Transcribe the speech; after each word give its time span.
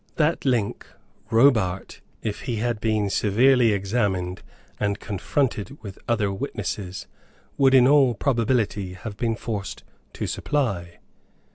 That 0.15 0.45
link 0.45 0.87
Robart, 1.29 2.01
if 2.23 2.41
he 2.41 2.55
had 2.55 2.81
been 2.81 3.07
severely 3.11 3.71
examined 3.71 4.41
and 4.79 4.99
confronted 4.99 5.77
with 5.83 5.99
other 6.07 6.33
witnesses, 6.33 7.05
would 7.55 7.75
in 7.75 7.87
all 7.87 8.15
probability 8.15 8.93
have 8.93 9.15
been 9.15 9.35
forced 9.35 9.83
to 10.13 10.25
supply. 10.25 10.97